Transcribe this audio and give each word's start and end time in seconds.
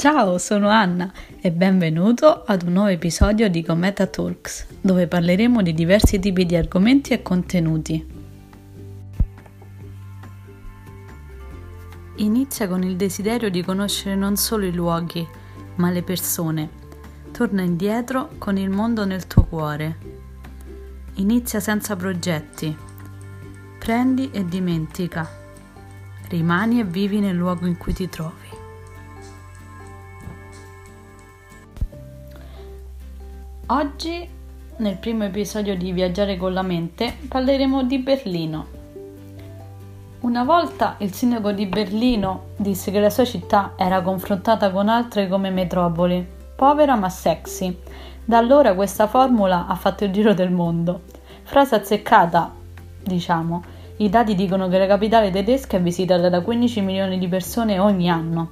Ciao, 0.00 0.38
sono 0.38 0.70
Anna 0.70 1.12
e 1.42 1.52
benvenuto 1.52 2.44
ad 2.46 2.62
un 2.62 2.72
nuovo 2.72 2.88
episodio 2.88 3.50
di 3.50 3.62
Cometa 3.62 4.06
Talks, 4.06 4.66
dove 4.80 5.06
parleremo 5.06 5.60
di 5.60 5.74
diversi 5.74 6.18
tipi 6.18 6.46
di 6.46 6.56
argomenti 6.56 7.12
e 7.12 7.20
contenuti. 7.20 8.06
Inizia 12.16 12.66
con 12.66 12.82
il 12.82 12.96
desiderio 12.96 13.50
di 13.50 13.62
conoscere 13.62 14.14
non 14.14 14.36
solo 14.36 14.64
i 14.64 14.72
luoghi, 14.72 15.28
ma 15.74 15.90
le 15.90 16.02
persone. 16.02 16.70
Torna 17.30 17.60
indietro 17.60 18.30
con 18.38 18.56
il 18.56 18.70
mondo 18.70 19.04
nel 19.04 19.26
tuo 19.26 19.44
cuore. 19.44 19.98
Inizia 21.16 21.60
senza 21.60 21.94
progetti. 21.94 22.74
Prendi 23.78 24.30
e 24.32 24.46
dimentica 24.46 25.28
rimani 26.28 26.80
e 26.80 26.84
vivi 26.84 27.18
nel 27.18 27.36
luogo 27.36 27.66
in 27.66 27.76
cui 27.76 27.92
ti 27.92 28.08
trovi. 28.08 28.49
Oggi, 33.72 34.28
nel 34.78 34.96
primo 34.96 35.22
episodio 35.22 35.76
di 35.76 35.92
Viaggiare 35.92 36.36
con 36.36 36.52
la 36.52 36.62
mente, 36.62 37.16
parleremo 37.28 37.84
di 37.84 37.98
Berlino. 37.98 38.66
Una 40.22 40.42
volta 40.42 40.96
il 40.98 41.12
sindaco 41.12 41.52
di 41.52 41.66
Berlino 41.66 42.46
disse 42.56 42.90
che 42.90 42.98
la 42.98 43.10
sua 43.10 43.24
città 43.24 43.74
era 43.76 44.02
confrontata 44.02 44.72
con 44.72 44.88
altre 44.88 45.28
come 45.28 45.50
metropoli, 45.50 46.26
povera 46.56 46.96
ma 46.96 47.08
sexy. 47.08 47.78
Da 48.24 48.38
allora 48.38 48.74
questa 48.74 49.06
formula 49.06 49.66
ha 49.68 49.76
fatto 49.76 50.02
il 50.02 50.10
giro 50.10 50.34
del 50.34 50.50
mondo. 50.50 51.02
Frase 51.44 51.76
azzeccata, 51.76 52.52
diciamo, 53.04 53.62
i 53.98 54.08
dati 54.08 54.34
dicono 54.34 54.66
che 54.66 54.78
la 54.78 54.88
capitale 54.88 55.30
tedesca 55.30 55.76
è 55.76 55.80
visitata 55.80 56.28
da 56.28 56.40
15 56.40 56.80
milioni 56.80 57.18
di 57.20 57.28
persone 57.28 57.78
ogni 57.78 58.10
anno. 58.10 58.50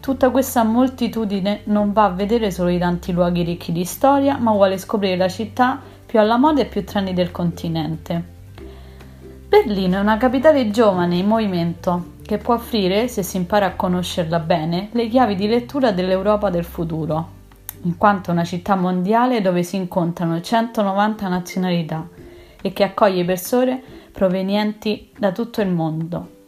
Tutta 0.00 0.30
questa 0.30 0.62
moltitudine 0.62 1.60
non 1.64 1.92
va 1.92 2.04
a 2.04 2.10
vedere 2.10 2.50
solo 2.50 2.70
i 2.70 2.78
tanti 2.78 3.12
luoghi 3.12 3.42
ricchi 3.42 3.70
di 3.70 3.84
storia, 3.84 4.38
ma 4.38 4.50
vuole 4.50 4.78
scoprire 4.78 5.14
la 5.14 5.28
città 5.28 5.78
più 6.06 6.18
alla 6.18 6.38
moda 6.38 6.62
e 6.62 6.66
più 6.66 6.86
trendy 6.86 7.12
del 7.12 7.30
continente. 7.30 8.38
Berlino 9.46 9.98
è 9.98 10.00
una 10.00 10.16
capitale 10.16 10.70
giovane 10.70 11.16
in 11.16 11.26
movimento 11.26 12.12
che 12.24 12.38
può 12.38 12.54
offrire, 12.54 13.08
se 13.08 13.22
si 13.22 13.36
impara 13.36 13.66
a 13.66 13.74
conoscerla 13.74 14.38
bene, 14.38 14.88
le 14.92 15.06
chiavi 15.06 15.34
di 15.34 15.46
lettura 15.46 15.92
dell'Europa 15.92 16.48
del 16.48 16.64
futuro, 16.64 17.28
in 17.82 17.98
quanto 17.98 18.30
è 18.30 18.32
una 18.32 18.44
città 18.44 18.76
mondiale 18.76 19.42
dove 19.42 19.62
si 19.62 19.76
incontrano 19.76 20.40
190 20.40 21.28
nazionalità 21.28 22.08
e 22.62 22.72
che 22.72 22.84
accoglie 22.84 23.24
persone 23.26 23.82
provenienti 24.10 25.10
da 25.18 25.30
tutto 25.32 25.60
il 25.60 25.68
mondo. 25.68 26.38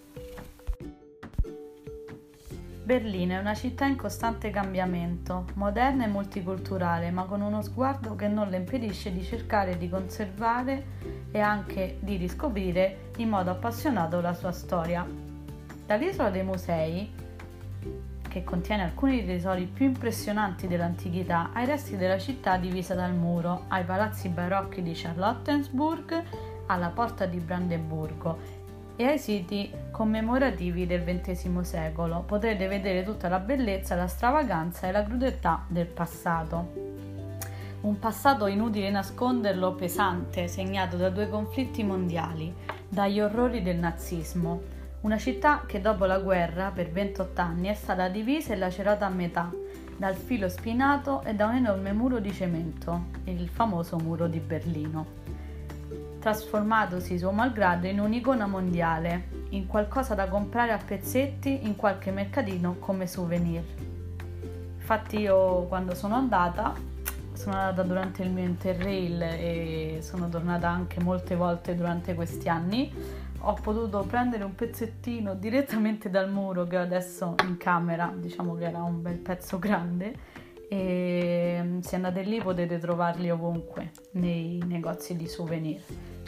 Berlino 2.85 3.35
è 3.35 3.39
una 3.39 3.55
città 3.55 3.85
in 3.85 3.95
costante 3.95 4.51
cambiamento, 4.51 5.47
moderna 5.55 6.05
e 6.05 6.09
multiculturale, 6.09 7.13
ma 7.13 7.25
con 7.27 7.41
uno 7.41 7.63
sguardo 7.63 8.17
che 8.17 8.27
non 8.27 8.49
le 8.49 8.57
impedisce 8.57 9.13
di 9.13 9.23
cercare 9.23 9.79
di 9.79 9.89
conservare 9.89 10.85
e 11.31 11.39
anche 11.39 11.99
di 12.01 12.17
riscoprire 12.17 13.11
in 13.19 13.29
modo 13.29 13.53
appassionato 13.53 14.21
la 14.21 14.33
sua 14.33 14.51
storia. 14.51 15.07
Dall'isola 15.87 16.31
dei 16.31 16.43
musei, 16.43 17.15
che 18.29 18.43
contiene 18.43 18.83
alcuni 18.83 19.25
dei 19.25 19.37
tesori 19.37 19.67
più 19.67 19.87
impressionanti 19.87 20.67
dell'antichità, 20.67 21.51
ai 21.53 21.67
resti 21.67 21.97
della 21.97 22.19
città 22.19 22.57
divisa 22.57 22.95
dal 22.97 23.15
muro, 23.15 23.67
ai 23.69 23.85
palazzi 23.85 24.29
barocchi 24.29 24.83
di 24.83 24.93
Charlottensburg 24.93 26.25
alla 26.67 26.89
porta 26.89 27.27
di 27.27 27.39
Brandeburgo 27.39 28.62
e 29.03 29.07
ai 29.07 29.19
siti 29.19 29.69
commemorativi 29.91 30.87
del 30.87 31.03
XX 31.03 31.61
secolo. 31.61 32.23
Potrete 32.25 32.69
vedere 32.69 33.03
tutta 33.03 33.29
la 33.29 33.41
bellezza, 33.41 33.97
la 33.97 34.07
stravaganza 34.07 34.87
e 34.87 34.93
la 34.93 35.03
crudeltà 35.03 35.65
del 35.67 35.87
passato. 35.87 36.91
Un 37.81 37.99
passato 37.99 38.47
inutile 38.47 38.91
nasconderlo, 38.91 39.75
pesante, 39.75 40.47
segnato 40.47 40.97
da 40.97 41.11
due 41.11 41.29
conflitti 41.29 41.83
mondiali, 41.83 42.55
dagli 42.89 43.19
orrori 43.19 43.61
del 43.61 43.79
nazismo. 43.79 44.63
Una 45.01 45.19
città 45.19 45.65
che 45.67 45.81
dopo 45.81 46.05
la 46.05 46.21
guerra, 46.21 46.71
per 46.71 46.93
28 46.93 47.41
anni, 47.41 47.69
è 47.69 47.75
stata 47.75 48.09
divisa 48.09 48.53
e 48.53 48.57
lacerata 48.57 49.05
a 49.05 49.11
metà, 49.11 49.51
dal 49.97 50.15
filo 50.15 50.49
spinato 50.49 51.23
e 51.25 51.35
da 51.35 51.47
un 51.47 51.57
enorme 51.57 51.93
muro 51.93 52.21
di 52.21 52.33
cemento, 52.33 53.07
il 53.25 53.49
famoso 53.49 53.99
muro 53.99 54.29
di 54.29 54.39
Berlino 54.39 55.22
trasformatosi 56.23 57.19
suo 57.19 57.33
malgrado 57.33 57.89
in 57.89 57.99
un'icona 57.99 58.47
mondiale, 58.47 59.27
in 59.49 59.67
qualcosa 59.67 60.15
da 60.15 60.29
comprare 60.29 60.71
a 60.71 60.79
pezzetti 60.79 61.67
in 61.67 61.75
qualche 61.75 62.13
mercatino 62.13 62.77
come 62.79 63.09
souvenir. 63.09 63.65
Infatti 64.77 65.19
io 65.19 65.65
quando 65.65 65.97
sono 65.97 66.15
andata, 66.15 66.75
sono 67.33 67.57
andata 67.57 67.83
durante 67.83 68.23
il 68.23 68.31
mio 68.31 68.45
interrail 68.45 69.21
e 69.21 69.99
sono 70.01 70.29
tornata 70.29 70.69
anche 70.69 71.03
molte 71.03 71.35
volte 71.35 71.75
durante 71.75 72.15
questi 72.15 72.49
anni, 72.49 72.93
ho 73.41 73.55
potuto 73.55 74.05
prendere 74.09 74.45
un 74.45 74.55
pezzettino 74.55 75.35
direttamente 75.35 76.09
dal 76.09 76.31
muro 76.31 76.65
che 76.65 76.77
ho 76.77 76.83
adesso 76.83 77.35
in 77.49 77.57
camera, 77.57 78.13
diciamo 78.15 78.55
che 78.55 78.67
era 78.67 78.81
un 78.81 79.03
bel 79.03 79.19
pezzo 79.19 79.59
grande 79.59 80.15
e 80.69 81.61
mm, 81.61 81.81
se 81.81 81.97
andate 81.97 82.23
lì 82.23 82.41
potete 82.41 82.79
trovarli 82.79 83.29
ovunque 83.29 83.91
nei 84.13 84.63
negozi 84.65 85.17
di 85.17 85.27
souvenir. 85.27 85.81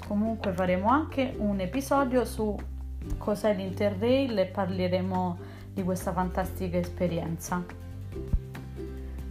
Comunque 0.06 0.52
faremo 0.52 0.88
anche 0.88 1.34
un 1.38 1.60
episodio 1.60 2.24
su 2.24 2.56
cos'è 3.18 3.54
l'Interrail 3.54 4.38
e 4.38 4.46
parleremo 4.46 5.38
di 5.72 5.82
questa 5.82 6.12
fantastica 6.12 6.76
esperienza. 6.76 7.64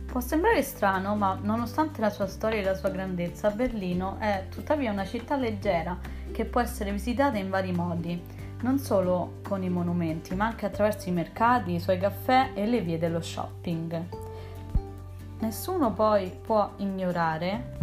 Può 0.05 0.21
sembrare 0.21 0.61
strano, 0.61 1.15
ma 1.15 1.39
nonostante 1.41 1.99
la 1.99 2.11
sua 2.11 2.27
storia 2.27 2.59
e 2.59 2.63
la 2.63 2.75
sua 2.75 2.89
grandezza, 2.89 3.49
Berlino 3.49 4.17
è 4.19 4.45
tuttavia 4.49 4.91
una 4.91 5.05
città 5.05 5.35
leggera 5.35 5.97
che 6.31 6.45
può 6.45 6.61
essere 6.61 6.91
visitata 6.91 7.37
in 7.37 7.49
vari 7.49 7.71
modi, 7.71 8.21
non 8.61 8.77
solo 8.77 9.39
con 9.41 9.63
i 9.63 9.69
monumenti, 9.69 10.35
ma 10.35 10.45
anche 10.45 10.67
attraverso 10.67 11.09
i 11.09 11.13
mercati, 11.13 11.73
i 11.73 11.79
suoi 11.79 11.97
caffè 11.97 12.51
e 12.53 12.67
le 12.67 12.81
vie 12.81 12.99
dello 12.99 13.21
shopping. 13.21 14.03
Nessuno 15.39 15.91
poi 15.93 16.31
può 16.41 16.73
ignorare 16.77 17.81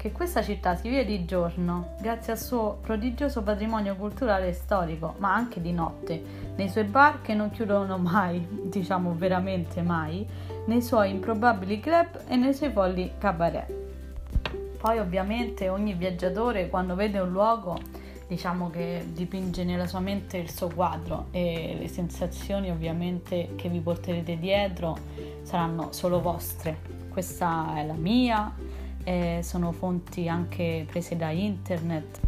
che 0.00 0.12
questa 0.12 0.42
città 0.42 0.76
si 0.76 0.88
vive 0.88 1.04
di 1.04 1.26
giorno 1.26 1.94
grazie 2.00 2.32
al 2.32 2.38
suo 2.38 2.78
prodigioso 2.80 3.42
patrimonio 3.42 3.96
culturale 3.96 4.48
e 4.48 4.52
storico, 4.54 5.16
ma 5.18 5.34
anche 5.34 5.60
di 5.60 5.72
notte, 5.72 6.22
nei 6.56 6.70
suoi 6.70 6.84
bar 6.84 7.20
che 7.20 7.34
non 7.34 7.50
chiudono 7.50 7.98
mai, 7.98 8.46
diciamo 8.64 9.14
veramente 9.14 9.82
mai, 9.82 10.26
nei 10.64 10.80
suoi 10.80 11.10
improbabili 11.10 11.80
club 11.80 12.22
e 12.26 12.36
nei 12.36 12.54
suoi 12.54 12.70
folli 12.70 13.12
cabaret. 13.18 13.70
Poi 14.80 14.98
ovviamente 14.98 15.68
ogni 15.68 15.92
viaggiatore 15.92 16.70
quando 16.70 16.94
vede 16.94 17.18
un 17.18 17.30
luogo 17.30 17.78
diciamo 18.26 18.70
che 18.70 19.04
dipinge 19.12 19.64
nella 19.64 19.86
sua 19.86 20.00
mente 20.00 20.38
il 20.38 20.50
suo 20.50 20.68
quadro 20.68 21.26
e 21.30 21.76
le 21.78 21.88
sensazioni 21.88 22.70
ovviamente 22.70 23.50
che 23.54 23.68
vi 23.68 23.80
porterete 23.80 24.38
dietro 24.38 24.96
saranno 25.42 25.92
solo 25.92 26.22
vostre. 26.22 26.78
Questa 27.10 27.74
è 27.76 27.84
la 27.84 27.92
mia, 27.92 28.54
e 29.04 29.40
sono 29.42 29.72
fonti 29.72 30.28
anche 30.28 30.86
prese 30.88 31.16
da 31.16 31.30
internet. 31.30 32.20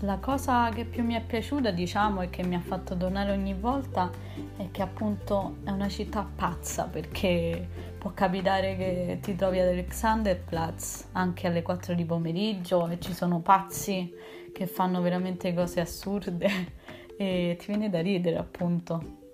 La 0.00 0.18
cosa 0.18 0.68
che 0.70 0.84
più 0.84 1.02
mi 1.02 1.14
è 1.14 1.22
piaciuta, 1.22 1.70
diciamo, 1.70 2.20
e 2.20 2.28
che 2.28 2.44
mi 2.44 2.54
ha 2.54 2.60
fatto 2.60 2.96
tornare 2.96 3.32
ogni 3.32 3.54
volta 3.54 4.10
è 4.58 4.68
che 4.70 4.82
appunto 4.82 5.56
è 5.64 5.70
una 5.70 5.88
città 5.88 6.28
pazza 6.36 6.84
perché 6.84 7.66
può 7.96 8.12
capitare 8.12 8.76
che 8.76 9.18
ti 9.22 9.34
trovi 9.34 9.58
ad 9.58 9.68
Alexanderplatz 9.68 11.08
anche 11.12 11.46
alle 11.46 11.62
4 11.62 11.94
di 11.94 12.04
pomeriggio 12.04 12.88
e 12.88 13.00
ci 13.00 13.14
sono 13.14 13.40
pazzi 13.40 14.12
che 14.52 14.66
fanno 14.66 15.00
veramente 15.00 15.54
cose 15.54 15.80
assurde 15.80 16.48
e 17.16 17.56
ti 17.58 17.66
viene 17.66 17.88
da 17.88 18.02
ridere 18.02 18.36
appunto. 18.36 19.24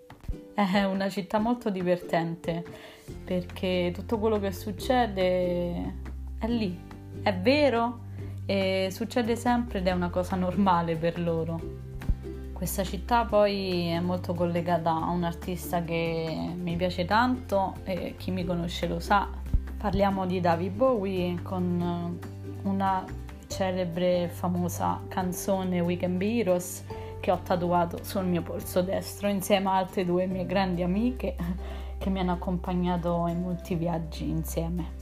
È 0.54 0.84
una 0.84 1.08
città 1.08 1.38
molto 1.38 1.70
divertente 1.70 2.64
perché 3.24 3.90
tutto 3.92 4.18
quello 4.18 4.38
che 4.38 4.52
succede 4.52 6.11
è 6.42 6.48
lì, 6.48 6.76
è 7.22 7.32
vero 7.36 8.00
e 8.46 8.88
succede 8.90 9.36
sempre 9.36 9.78
ed 9.78 9.86
è 9.86 9.92
una 9.92 10.10
cosa 10.10 10.34
normale 10.34 10.96
per 10.96 11.20
loro. 11.20 11.60
Questa 12.52 12.82
città 12.82 13.24
poi 13.24 13.86
è 13.86 14.00
molto 14.00 14.34
collegata 14.34 14.90
a 14.90 15.10
un 15.10 15.22
artista 15.22 15.84
che 15.84 16.52
mi 16.56 16.74
piace 16.74 17.04
tanto 17.04 17.74
e 17.84 18.16
chi 18.16 18.32
mi 18.32 18.44
conosce 18.44 18.88
lo 18.88 18.98
sa. 18.98 19.28
Parliamo 19.78 20.26
di 20.26 20.40
David 20.40 20.72
Bowie 20.72 21.40
con 21.42 22.18
una 22.62 23.04
celebre 23.46 24.24
e 24.24 24.28
famosa 24.28 25.00
canzone 25.06 25.78
We 25.78 25.96
Can 25.96 26.18
Be 26.18 26.38
Heroes 26.38 26.84
che 27.20 27.30
ho 27.30 27.38
tatuato 27.40 28.02
sul 28.02 28.24
mio 28.24 28.42
polso 28.42 28.82
destro 28.82 29.28
insieme 29.28 29.68
a 29.68 29.76
altre 29.76 30.04
due 30.04 30.26
mie 30.26 30.44
grandi 30.44 30.82
amiche 30.82 31.36
che 31.98 32.10
mi 32.10 32.18
hanno 32.18 32.32
accompagnato 32.32 33.26
in 33.28 33.42
molti 33.42 33.76
viaggi 33.76 34.28
insieme. 34.28 35.01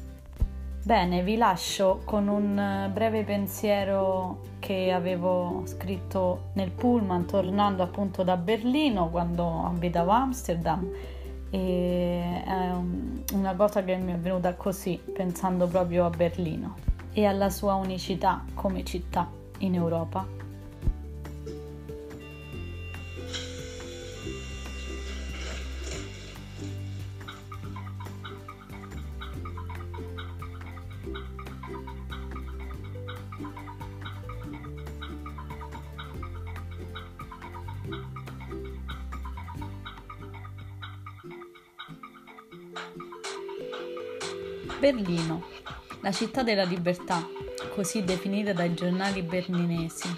Bene, 0.82 1.23
vi 1.23 1.37
lascio 1.37 2.00
con 2.06 2.27
un 2.27 2.59
eh, 2.59 2.88
breve 2.88 3.23
pensiero 3.23 4.41
che 4.61 4.91
avevo 4.91 5.62
scritto 5.67 6.49
nel 6.55 6.71
pullman 6.71 7.27
tornando 7.27 7.82
appunto 7.82 8.23
da 8.23 8.38
Berlino 8.38 9.11
quando 9.11 9.67
abitavo 9.67 10.11
a 10.11 10.23
Amsterdam 10.23 10.91
e 11.50 12.43
è 12.47 12.73
una 13.35 13.55
cosa 13.56 13.85
che 13.85 13.94
mi 13.97 14.15
è 14.15 14.17
venuta 14.17 14.55
così 14.55 14.99
pensando 15.12 15.67
proprio 15.67 16.06
a 16.06 16.11
Berlino 16.11 16.77
e 17.12 17.26
alla 17.26 17.50
sua 17.50 17.75
unicità 17.75 18.43
come 18.55 18.83
città 18.83 19.29
in 19.59 19.75
Europa. 19.75 20.26
Berlino, 44.81 45.44
la 46.00 46.11
città 46.11 46.43
della 46.43 46.65
libertà, 46.65 47.23
così 47.75 48.03
definita 48.03 48.55
dai 48.55 48.73
giornali 48.73 49.21
berlinesi. 49.21 50.09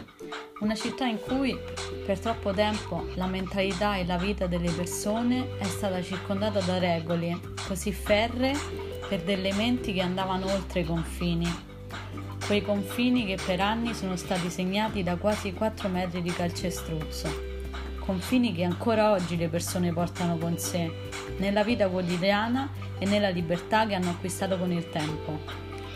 Una 0.60 0.76
città 0.76 1.04
in 1.04 1.18
cui 1.18 1.58
per 2.06 2.20
troppo 2.20 2.52
tempo 2.52 3.08
la 3.16 3.26
mentalità 3.26 3.96
e 3.96 4.06
la 4.06 4.16
vita 4.16 4.46
delle 4.46 4.70
persone 4.70 5.58
è 5.58 5.64
stata 5.64 6.00
circondata 6.00 6.60
da 6.60 6.78
regole 6.78 7.40
così 7.66 7.92
ferree 7.92 8.56
per 9.08 9.22
delle 9.22 9.52
menti 9.52 9.92
che 9.92 10.00
andavano 10.00 10.46
oltre 10.52 10.80
i 10.80 10.84
confini. 10.84 11.52
Quei 12.46 12.62
confini 12.62 13.26
che 13.26 13.36
per 13.44 13.60
anni 13.60 13.94
sono 13.94 14.14
stati 14.14 14.48
segnati 14.48 15.02
da 15.02 15.16
quasi 15.16 15.52
4 15.52 15.88
metri 15.88 16.22
di 16.22 16.30
calcestruzzo 16.30 17.51
confini 18.04 18.52
che 18.52 18.64
ancora 18.64 19.10
oggi 19.10 19.36
le 19.36 19.48
persone 19.48 19.92
portano 19.92 20.36
con 20.36 20.58
sé, 20.58 20.90
nella 21.38 21.62
vita 21.62 21.88
quotidiana 21.88 22.70
e 22.98 23.06
nella 23.06 23.28
libertà 23.28 23.86
che 23.86 23.94
hanno 23.94 24.10
acquistato 24.10 24.58
con 24.58 24.72
il 24.72 24.88
tempo. 24.90 25.40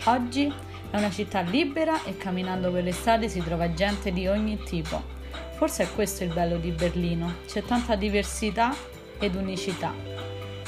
Oggi 0.05 0.51
è 0.89 0.97
una 0.97 1.11
città 1.11 1.41
libera 1.41 2.03
e 2.03 2.17
camminando 2.17 2.71
per 2.71 2.83
le 2.83 2.93
strade 2.93 3.29
si 3.29 3.41
trova 3.41 3.73
gente 3.73 4.11
di 4.11 4.27
ogni 4.27 4.57
tipo. 4.63 5.15
Forse 5.55 5.83
è 5.83 5.93
questo 5.93 6.23
il 6.23 6.33
bello 6.33 6.57
di 6.57 6.71
Berlino, 6.71 7.35
c'è 7.45 7.63
tanta 7.63 7.95
diversità 7.95 8.73
ed 9.19 9.35
unicità. 9.35 9.93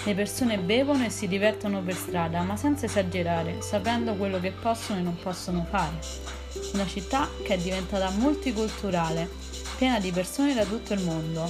Le 0.04 0.16
persone 0.16 0.58
bevono 0.58 1.06
e 1.06 1.10
si 1.10 1.28
divertono 1.28 1.82
per 1.82 1.94
strada, 1.94 2.42
ma 2.42 2.56
senza 2.56 2.86
esagerare, 2.86 3.62
sapendo 3.62 4.16
quello 4.16 4.40
che 4.40 4.52
possono 4.52 5.00
e 5.00 5.02
non 5.02 5.18
possono 5.22 5.66
fare. 5.70 6.00
Una 6.74 6.88
città 6.88 7.28
che 7.44 7.56
è 7.56 7.58
diventata 7.58 8.10
multiculturale 8.12 9.49
piena 9.80 10.02
di 10.02 10.12
persone 10.12 10.54
da 10.54 10.66
tutto 10.66 10.92
il 10.92 11.02
mondo. 11.06 11.50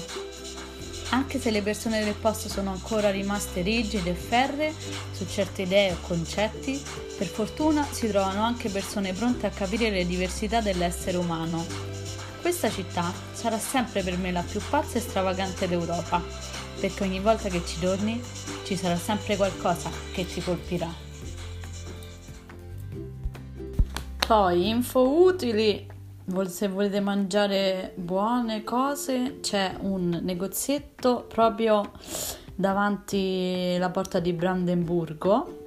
Anche 1.10 1.40
se 1.40 1.50
le 1.50 1.64
persone 1.64 2.04
del 2.04 2.14
posto 2.14 2.48
sono 2.48 2.70
ancora 2.70 3.10
rimaste 3.10 3.62
rigide 3.62 4.12
e 4.12 4.14
ferre 4.14 4.72
su 5.12 5.26
certe 5.28 5.64
idee 5.64 5.94
o 5.94 5.98
concetti, 6.02 6.80
per 7.18 7.26
fortuna 7.26 7.88
si 7.90 8.08
trovano 8.08 8.44
anche 8.44 8.70
persone 8.70 9.14
pronte 9.14 9.48
a 9.48 9.50
capire 9.50 9.90
le 9.90 10.06
diversità 10.06 10.62
dell'essere 10.62 11.18
umano. 11.18 11.66
Questa 12.40 12.70
città 12.70 13.12
sarà 13.34 13.58
sempre 13.58 14.04
per 14.04 14.16
me 14.20 14.32
la 14.32 14.44
più 14.44 14.62
pazza 14.70 15.00
e 15.00 15.02
stravagante 15.02 15.68
d'Europa, 15.68 16.22
perché 16.80 17.02
ogni 17.02 17.22
volta 17.22 17.50
che 17.50 17.64
ci 17.66 17.80
torni 17.80 18.22
ci 18.64 18.78
sarà 18.78 18.96
sempre 18.96 19.38
qualcosa 19.38 19.90
che 20.14 20.28
ti 20.28 20.40
colpirà. 20.40 20.94
Poi, 24.28 24.70
info 24.70 25.24
utili 25.24 25.98
se 26.48 26.68
volete 26.68 27.00
mangiare 27.00 27.94
buone 27.96 28.64
cose 28.64 29.40
c'è 29.42 29.76
un 29.80 30.20
negozietto 30.22 31.26
proprio 31.28 31.92
davanti 32.56 33.74
alla 33.76 33.90
porta 33.90 34.20
di 34.20 34.34
Brandenburgo 34.34 35.58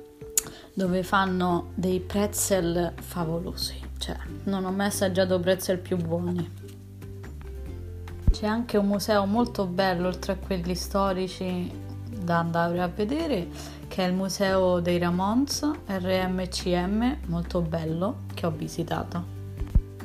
dove 0.74 1.02
fanno 1.02 1.70
dei 1.74 2.00
pretzel 2.00 2.92
favolosi. 3.00 3.80
Cioè 3.98 4.16
non 4.44 4.64
ho 4.64 4.70
mai 4.70 4.86
assaggiato 4.86 5.38
pretzel 5.40 5.78
più 5.78 5.96
buoni. 5.96 6.60
C'è 8.30 8.46
anche 8.46 8.76
un 8.78 8.86
museo 8.86 9.26
molto 9.26 9.66
bello 9.66 10.08
oltre 10.08 10.32
a 10.32 10.36
quelli 10.36 10.74
storici 10.74 11.70
da 12.08 12.38
andare 12.38 12.80
a 12.80 12.88
vedere 12.88 13.48
che 13.88 14.04
è 14.04 14.06
il 14.06 14.14
museo 14.14 14.80
dei 14.80 14.98
Ramons 14.98 15.68
RMCM 15.86 17.18
molto 17.26 17.60
bello 17.60 18.20
che 18.32 18.46
ho 18.46 18.50
visitato 18.50 19.41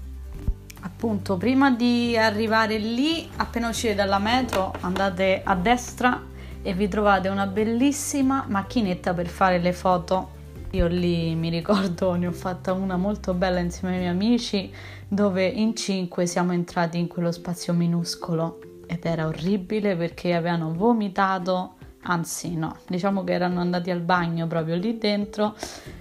Appunto, 0.81 1.39
prima 1.39 1.71
di 1.71 2.15
arrivare 2.17 2.77
lì, 2.77 3.27
appena 3.37 3.71
uscite 3.71 3.95
dalla 3.95 4.19
metro, 4.19 4.75
andate 4.81 5.41
a 5.43 5.55
destra 5.55 6.23
e 6.61 6.75
vi 6.75 6.89
trovate 6.89 7.29
una 7.29 7.47
bellissima 7.47 8.45
macchinetta 8.47 9.15
per 9.15 9.29
fare 9.29 9.61
le 9.61 9.73
foto. 9.73 10.33
Io 10.73 10.89
lì 10.89 11.35
mi 11.35 11.49
ricordo, 11.49 12.17
ne 12.17 12.27
ho 12.27 12.33
fatta 12.33 12.75
una 12.75 12.97
molto 12.97 13.33
bella 13.33 13.61
insieme 13.61 13.95
ai 13.95 14.01
miei 14.01 14.13
amici, 14.13 14.71
dove 15.09 15.47
in 15.47 15.75
cinque 15.75 16.27
siamo 16.27 16.53
entrati 16.53 16.99
in 16.99 17.07
quello 17.07 17.33
spazio 17.33 17.73
minuscolo 17.73 18.59
ed 18.87 19.05
era 19.05 19.27
orribile 19.27 19.97
perché 19.97 20.35
avevano 20.35 20.73
vomitato, 20.73 21.75
anzi 22.03 22.57
no, 22.57 22.77
diciamo 22.87 23.25
che 23.25 23.33
erano 23.33 23.61
andati 23.61 23.91
al 23.91 24.01
bagno 24.01 24.47
proprio 24.47 24.77
lì 24.77 24.99
dentro, 24.99 25.55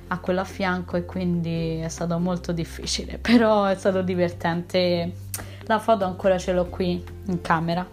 a 0.08 0.20
quello 0.20 0.42
a 0.42 0.46
fianco 0.46 0.98
e 0.98 1.06
quindi 1.06 1.78
è 1.78 1.90
stato 1.90 2.18
molto 2.20 2.52
difficile, 2.52 3.18
però 3.22 3.66
è 3.66 3.76
stato 3.76 4.02
divertente. 4.02 5.12
La 5.66 5.80
foto 5.80 6.06
ancora 6.06 6.38
ce 6.38 6.52
l'ho 6.52 6.66
qui 6.66 7.04
in 7.26 7.42
camera. 7.42 7.88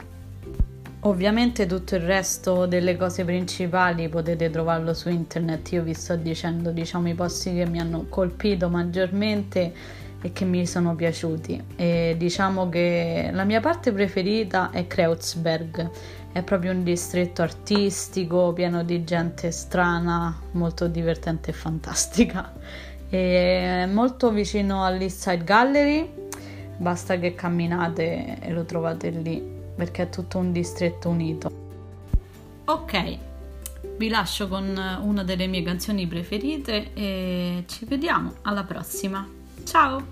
Ovviamente 1.05 1.65
tutto 1.65 1.95
il 1.95 2.03
resto 2.03 2.67
delle 2.67 2.95
cose 2.97 3.25
principali 3.25 4.11
potete 4.11 4.51
trovarlo 4.51 4.93
su 4.93 5.09
internet, 5.09 5.73
io 5.73 5.83
vi 5.83 5.95
sto 5.95 6.15
dicendo 6.17 6.73
diciamo 6.73 7.09
i 7.09 7.15
posti 7.15 7.55
che 7.55 7.67
mi 7.67 7.81
hanno 7.81 8.05
colpito 8.11 8.69
maggiormente 8.69 9.73
e 10.23 10.33
che 10.33 10.45
mi 10.45 10.67
sono 10.67 10.95
piaciuti. 10.95 11.63
E 11.77 12.15
diciamo 12.19 12.69
che 12.69 13.31
la 13.33 13.45
mia 13.45 13.61
parte 13.61 13.93
preferita 13.93 14.71
è 14.71 14.87
Kreuzberg, 14.87 15.91
è 16.33 16.43
proprio 16.43 16.73
un 16.73 16.83
distretto 16.83 17.43
artistico 17.43 18.53
pieno 18.53 18.85
di 18.85 19.05
gente 19.05 19.51
strana, 19.51 20.39
molto 20.53 20.87
divertente 20.87 21.51
e 21.51 21.53
fantastica. 21.53 22.53
E 23.09 23.89
molto 23.91 24.31
vicino 24.31 24.85
all'East 24.85 25.43
Gallery, 25.43 26.09
basta 26.77 27.19
che 27.19 27.35
camminate 27.35 28.39
e 28.41 28.53
lo 28.53 28.65
trovate 28.65 29.11
lì 29.11 29.59
perché 29.75 30.03
è 30.03 30.09
tutto 30.11 30.39
un 30.39 30.53
distretto 30.53 31.09
unito. 31.09 31.51
Ok, 32.67 33.19
vi 33.97 34.09
lascio 34.09 34.47
con 34.47 34.79
una 35.03 35.25
delle 35.25 35.47
mie 35.47 35.63
canzoni 35.63 36.07
preferite 36.07 36.93
e 36.93 37.65
ci 37.67 37.85
vediamo 37.87 38.35
alla 38.43 38.63
prossima. 38.63 39.40
Ciao! 39.71 40.03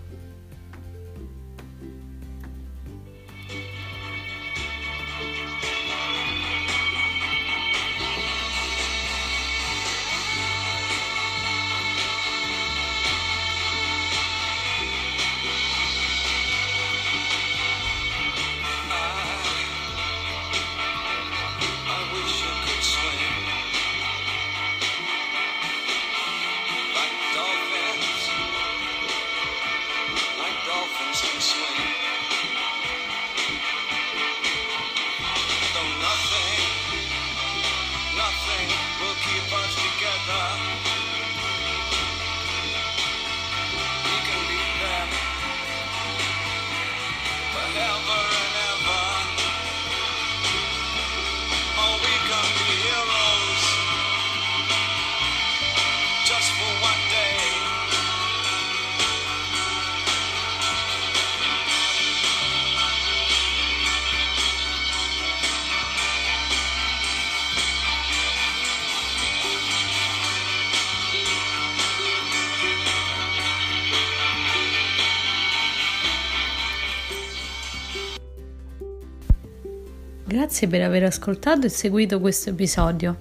Grazie 80.28 80.68
per 80.68 80.82
aver 80.82 81.04
ascoltato 81.04 81.64
e 81.64 81.70
seguito 81.70 82.20
questo 82.20 82.50
episodio. 82.50 83.16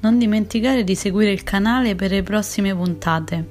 Non 0.00 0.18
dimenticare 0.18 0.84
di 0.84 0.94
seguire 0.94 1.32
il 1.32 1.42
canale 1.42 1.94
per 1.94 2.10
le 2.10 2.22
prossime 2.22 2.74
puntate. 2.74 3.48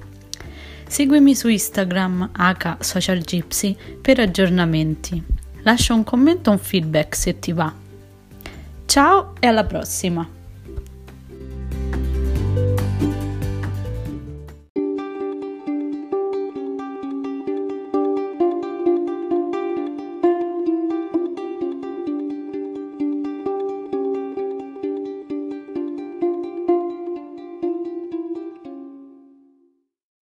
Seguimi 0.87 1.33
su 1.33 1.47
Instagram 1.47 2.29
H 2.33 2.77
Social 2.81 3.17
Gypsy 3.17 3.75
per 3.99 4.19
aggiornamenti. 4.19 5.21
Lascia 5.63 5.95
un 5.95 6.03
commento 6.03 6.51
o 6.51 6.53
un 6.53 6.59
feedback 6.59 7.15
se 7.15 7.39
ti 7.39 7.51
va. 7.51 7.73
Ciao 8.85 9.33
e 9.39 9.47
alla 9.47 9.63
prossima! 9.63 10.36